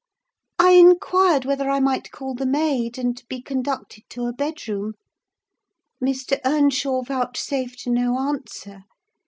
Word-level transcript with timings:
I 0.57 0.71
inquired 0.71 1.45
whether 1.45 1.69
I 1.69 1.79
might 1.79 2.09
call 2.09 2.33
the 2.33 2.47
maid, 2.47 2.97
and 2.97 3.21
be 3.29 3.39
conducted 3.39 4.03
to 4.09 4.25
a 4.25 4.33
bedroom! 4.33 4.93
Mr. 6.03 6.39
Earnshaw 6.43 7.03
vouchsafed 7.03 7.85
no 7.85 8.17
answer. 8.17 8.85